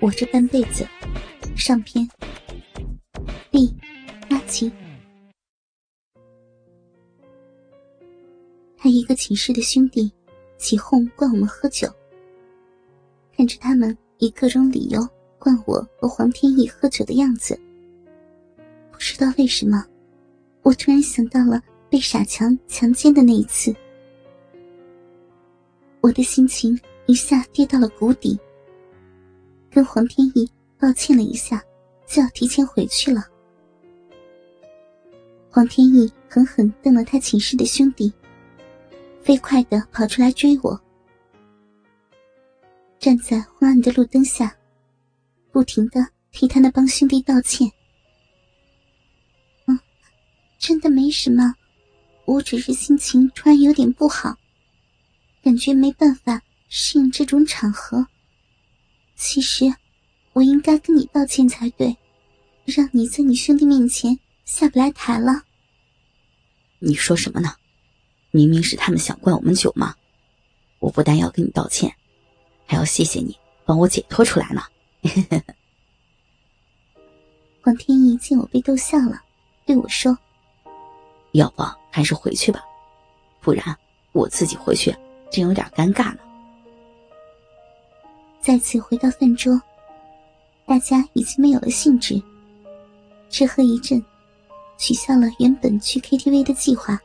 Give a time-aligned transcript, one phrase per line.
[0.00, 0.86] 我这半辈子，
[1.56, 2.08] 上篇。
[3.50, 3.74] B，
[4.28, 4.70] 阿奇。
[8.76, 10.12] 他一个寝室的兄弟
[10.56, 11.88] 起哄灌我们喝酒，
[13.36, 15.04] 看着他们以各种理由
[15.36, 17.58] 灌我和黄天意喝酒的样子，
[18.92, 19.84] 不知道为什么，
[20.62, 21.60] 我突然想到了
[21.90, 23.74] 被傻强强奸的那一次，
[26.00, 28.38] 我的心情一下跌到了谷底。
[29.78, 31.62] 跟黄天意道歉了一下，
[32.04, 33.24] 就要提前回去了。
[35.48, 38.12] 黄天意狠狠瞪了他寝室的兄弟，
[39.22, 40.80] 飞快的跑出来追我。
[42.98, 44.52] 站在昏暗的路灯下，
[45.52, 47.70] 不停的替他那帮兄弟道歉。
[49.66, 49.78] 嗯，
[50.58, 51.54] 真的没什么，
[52.24, 54.34] 我只是心情突然有点不好，
[55.40, 58.04] 感觉没办法适应这种场合。
[59.18, 59.74] 其实，
[60.32, 61.96] 我应该跟你道歉才对，
[62.64, 65.42] 让你在你兄弟面前下不来台了。
[66.78, 67.52] 你说什么呢？
[68.30, 69.96] 明明是他们想灌我们酒嘛！
[70.78, 71.92] 我不但要跟你道歉，
[72.64, 74.62] 还要谢谢你帮我解脱出来呢。
[77.60, 79.20] 黄天意见我被逗笑了，
[79.66, 80.16] 对我说
[81.32, 82.62] ：“要不还是回去吧，
[83.40, 83.76] 不然
[84.12, 84.94] 我自己回去
[85.32, 86.18] 真有点尴尬了。”
[88.40, 89.60] 再次回到饭桌，
[90.64, 92.20] 大家已经没有了兴致。
[93.28, 94.02] 吃喝一阵，
[94.78, 96.98] 取消了原本去 KTV 的计划，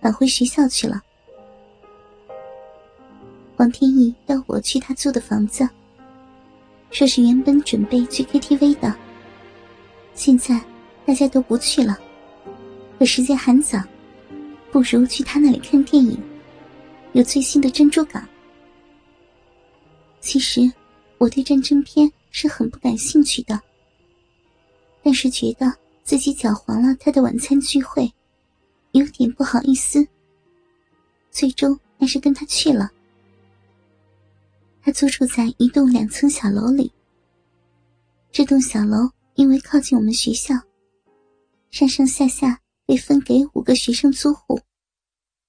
[0.00, 1.00] 返回学校去了。
[3.56, 5.68] 王天意要我去他租的房子，
[6.90, 8.92] 说是原本准备去 KTV 的，
[10.14, 10.60] 现在
[11.06, 11.96] 大家都不去了，
[12.98, 13.80] 可时间还早，
[14.72, 16.18] 不如去他那里看电影，
[17.12, 18.20] 有最新的《珍珠港》。
[20.24, 20.62] 其实，
[21.18, 23.60] 我对战争片是很不感兴趣的。
[25.02, 25.70] 但是觉得
[26.02, 28.10] 自己搅黄了他的晚餐聚会，
[28.92, 30.04] 有点不好意思。
[31.30, 32.90] 最终还是跟他去了。
[34.80, 36.90] 他租住在一栋两层小楼里。
[38.32, 40.54] 这栋小楼因为靠近我们学校，
[41.70, 44.58] 上上下下被分给五个学生租户。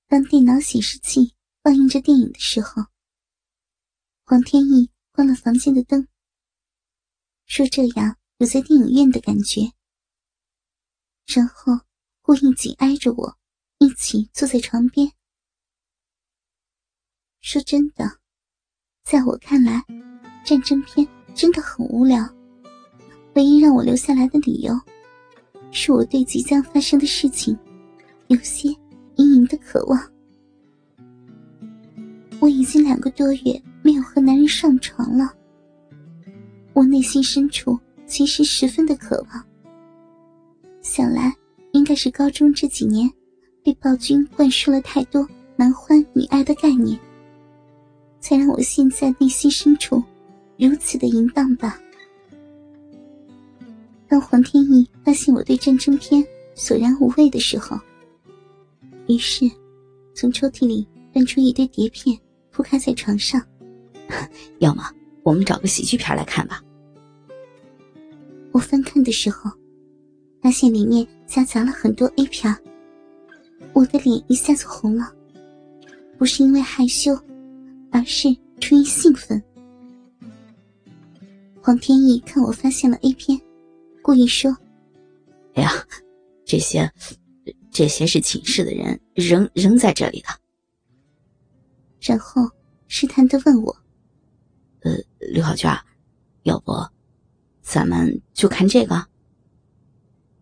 [0.09, 1.31] 当电脑显示器
[1.63, 2.83] 放映着电影的时候。
[4.27, 6.07] 黄天意关了房间的灯，
[7.45, 9.61] 说：“这样有在电影院的感觉。”
[11.31, 11.73] 然后
[12.23, 13.37] 故意紧挨着我，
[13.77, 15.11] 一起坐在床边。
[17.39, 18.17] 说真的，
[19.03, 19.83] 在我看来，
[20.43, 22.27] 战争片真的很无聊。
[23.35, 24.73] 唯一让我留下来的理由，
[25.71, 27.55] 是我对即将发生的事情
[28.29, 28.69] 有些
[29.17, 30.11] 隐隐的渴望。
[32.39, 33.61] 我已经两个多月。
[34.15, 35.29] 和男人上床了，
[36.71, 37.77] 我内心深处
[38.07, 39.45] 其实十分的渴望。
[40.81, 41.33] 想来
[41.73, 43.11] 应该是高中这几年
[43.61, 45.27] 被暴君灌输了太多
[45.57, 46.97] 男欢女爱的概念，
[48.21, 50.01] 才让我现在内心深处
[50.57, 51.77] 如此的淫荡吧。
[54.07, 57.77] 当黄天意发现我对战争片索然无味的时候，
[59.09, 59.43] 于是
[60.13, 62.17] 从抽屉里翻出一堆碟片，
[62.49, 63.45] 铺开在床上。
[64.59, 64.83] 要么
[65.23, 66.61] 我们找个喜剧片来看吧。
[68.51, 69.51] 我翻看的时候，
[70.41, 72.55] 发现里面夹杂了很多 A 片，
[73.73, 75.13] 我的脸一下子红了，
[76.17, 77.17] 不是因为害羞，
[77.91, 79.41] 而是出于兴奋。
[81.61, 83.39] 黄天意看我发现了 A 片，
[84.01, 84.55] 故意说
[85.55, 85.71] ：“哎呀，
[86.45, 86.89] 这些，
[87.71, 90.27] 这些是寝室的人扔扔在这里的。”
[91.99, 92.47] 然后
[92.87, 93.75] 试探的问我。
[95.31, 95.71] 刘小娟，
[96.43, 96.71] 要不，
[97.61, 99.07] 咱们就看这个。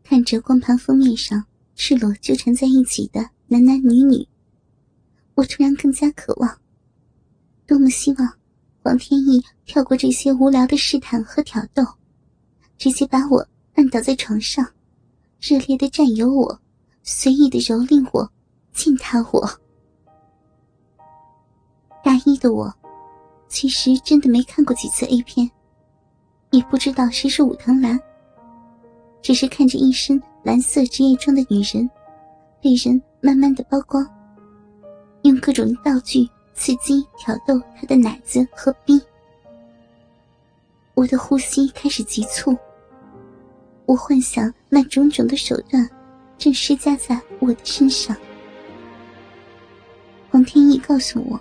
[0.03, 1.45] 看着光盘封面上
[1.75, 4.27] 赤裸纠缠在一起的男男女女，
[5.35, 6.59] 我突然更加渴望，
[7.65, 8.37] 多么希望
[8.81, 11.83] 黄天意跳过这些无聊的试探和挑逗，
[12.77, 14.65] 直接把我按倒在床上，
[15.39, 16.59] 热烈的占有我，
[17.01, 18.29] 随意的蹂躏我，
[18.73, 19.49] 践踏我。
[22.03, 22.75] 大一的我。
[23.53, 25.47] 其实真的没看过几次 A 片，
[26.49, 27.99] 也不知道谁是武藤兰。
[29.21, 31.87] 只是看着一身蓝色职业装的女人，
[32.59, 34.03] 被人慢慢的剥光，
[35.21, 38.99] 用各种道具刺激挑逗她的奶子和逼。
[40.95, 42.57] 我的呼吸开始急促，
[43.85, 45.87] 我幻想那种种的手段
[46.39, 48.17] 正施加在我的身上。
[50.31, 51.39] 黄天意告诉我，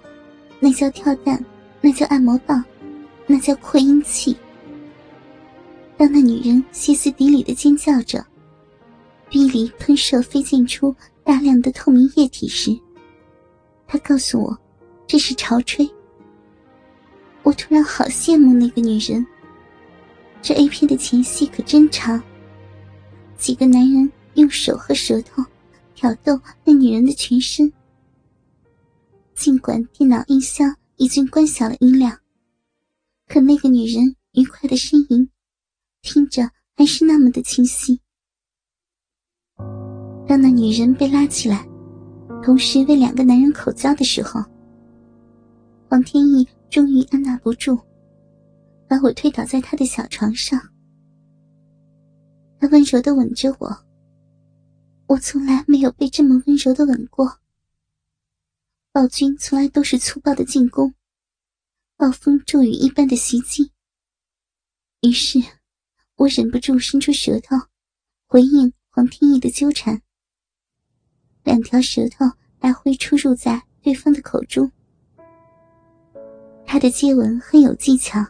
[0.61, 1.43] 那叫跳蛋。
[1.83, 2.65] 那叫按摩棒，
[3.27, 4.37] 那叫扩音器，
[5.97, 8.25] 当那女人歇斯底里的尖叫着，
[9.29, 10.95] 鼻里喷射飞溅出
[11.25, 12.79] 大量的透明液体时，
[13.87, 14.57] 他告诉我
[15.07, 15.91] 这是潮吹。
[17.43, 19.27] 我突然好羡慕那个女人。
[20.41, 22.23] 这 A 片的前戏可真长。
[23.37, 25.45] 几个男人用手和舌头
[25.95, 27.73] 挑逗那女人的全身，
[29.35, 32.19] 尽管电脑音箱已经关小了音量，
[33.29, 35.29] 可那个女人愉快的呻吟，
[36.03, 38.01] 听着还是那么的清晰。
[40.27, 41.67] 当那女人被拉起来，
[42.43, 44.41] 同时为两个男人口交的时候，
[45.89, 47.79] 黄天意终于按捺不住。
[48.89, 50.61] 把我推倒在他的小床上，
[52.61, 53.75] 他温柔的吻着我。
[55.07, 57.42] 我从来没有被这么温柔的吻过。
[58.95, 60.93] 暴君从来都是粗暴的进攻，
[61.97, 63.73] 暴风骤雨一般的袭击。
[65.01, 65.43] 于是，
[66.17, 67.57] 我忍不住伸出舌头，
[68.27, 70.03] 回应黄天意的纠缠。
[71.43, 72.27] 两条舌头
[72.61, 74.71] 来回出入在对方的口中，
[76.67, 78.23] 他的接吻很有技巧。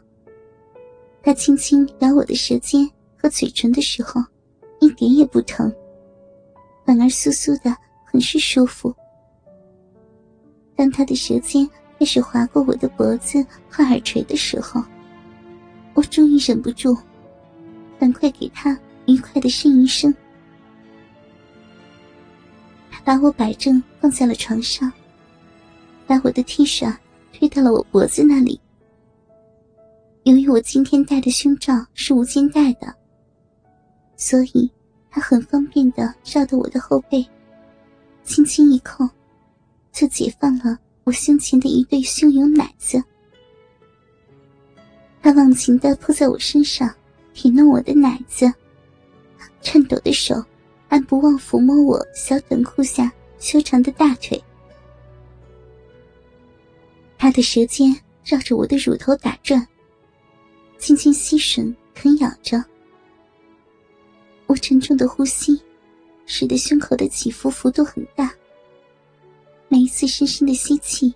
[1.24, 4.22] 他轻轻咬我的舌尖和嘴唇的时候，
[4.80, 5.68] 一点也不疼，
[6.86, 7.76] 反而酥酥的，
[8.06, 8.94] 很是舒服。
[10.82, 11.64] 当他的舌尖
[11.96, 14.82] 开始划过我的脖子和耳垂的时候，
[15.94, 16.98] 我终于忍不住，
[18.00, 18.76] 赶快给他
[19.06, 20.12] 愉快的呻吟声。
[22.90, 24.92] 他把我摆正放在了床上，
[26.04, 26.92] 把我的 T 恤
[27.32, 28.60] 推到了我脖子那里。
[30.24, 32.92] 由于我今天戴的胸罩是无肩带的，
[34.16, 34.68] 所以
[35.08, 37.24] 他很方便的绕到我的后背，
[38.24, 39.08] 轻轻一扣，
[39.92, 43.02] 就解放了我胸前的一对汹涌奶子。
[45.22, 46.92] 他忘情的扑在我身上，
[47.32, 48.52] 舔弄我的奶子，
[49.60, 50.34] 颤抖的手
[50.88, 54.42] 还不忘抚摸我小短裤下修长的大腿。
[57.16, 57.94] 他的舌尖
[58.24, 59.64] 绕着我的乳头打转。
[60.78, 62.60] 轻轻吸吮，啃咬着。
[64.48, 65.62] 我沉重的呼吸，
[66.26, 68.34] 使得胸口的起伏幅度很大。
[69.72, 71.14] 每一次深深的吸气，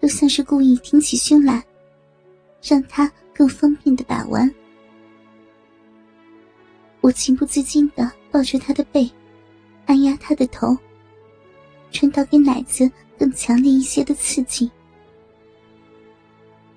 [0.00, 1.66] 都像是故意挺起胸来，
[2.62, 4.48] 让他更方便的把玩。
[7.00, 9.10] 我情不自禁的抱着他的背，
[9.86, 10.78] 按压他的头，
[11.90, 12.88] 传导给奶子
[13.18, 14.70] 更强烈一些的刺激。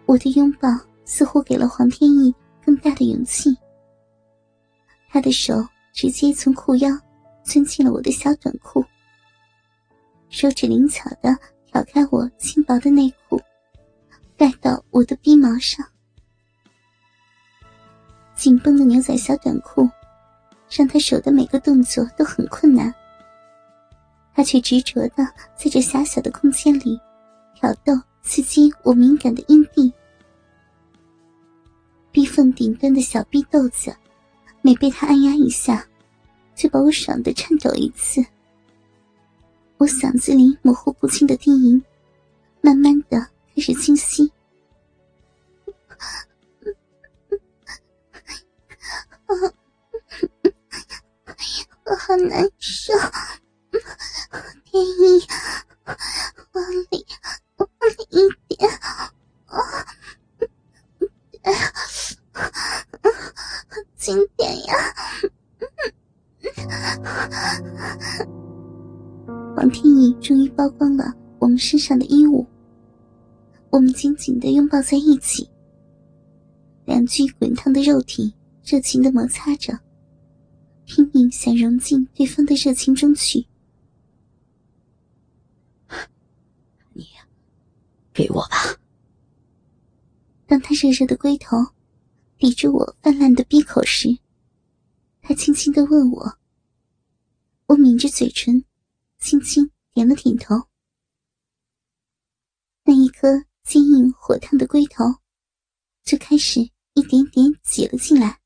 [0.08, 0.68] 我的拥抱。
[1.06, 2.34] 似乎给了黄天意
[2.66, 3.54] 更大的勇气。
[5.10, 5.54] 他的手
[5.92, 6.90] 直接从裤腰
[7.44, 8.84] 钻进了我的小短裤，
[10.34, 11.38] 手指灵巧的
[11.68, 13.40] 挑开我轻薄的内裤，
[14.36, 15.86] 盖到我的逼毛上。
[18.34, 19.88] 紧绷的牛仔小短裤，
[20.72, 22.92] 让他手的每个动作都很困难。
[24.34, 25.24] 他却执着的
[25.56, 27.00] 在这狭小的空间里
[27.54, 27.94] 挑逗、
[28.24, 29.94] 刺激我敏感的阴蒂。
[32.12, 33.96] 逼缝顶端的小逼豆子，
[34.64, 35.86] 每被他按压一下，
[36.56, 38.26] 就把我爽的颤抖一次。
[39.84, 41.84] 我嗓子里模糊不清的低吟，
[42.62, 43.20] 慢慢的
[43.54, 44.32] 开始清晰。
[51.84, 52.94] 我好难受，
[54.64, 55.28] 天意，
[56.54, 57.06] 往里，
[57.58, 58.70] 往里一点。
[63.98, 64.76] 经典呀！
[69.56, 72.46] 王天意终于剥光了我们身上的衣物，
[73.70, 75.50] 我们紧紧的拥抱在一起，
[76.86, 78.34] 两具滚烫的肉体
[78.66, 79.80] 热情的摩擦着，
[80.86, 83.46] 拼命想融进对方的热情中去。
[86.94, 87.06] 你，
[88.12, 88.78] 给我吧。
[90.48, 91.58] 当他热热的龟头。
[92.36, 94.18] 抵住我泛滥的闭口时，
[95.22, 96.38] 他轻轻的问我。
[97.68, 98.62] 我抿着嘴唇，
[99.24, 100.54] 轻轻点了点头。
[102.84, 105.06] 那一颗坚硬火烫的龟头，
[106.04, 106.60] 就开始
[106.94, 108.42] 一点点挤了进来，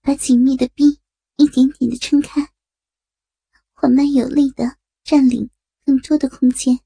[0.00, 1.00] 把紧密的逼
[1.34, 2.52] 一点点的撑开，
[3.72, 5.50] 缓慢有力的占领
[5.84, 6.78] 更多的空间。